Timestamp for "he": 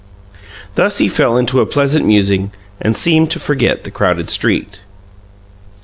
0.97-1.07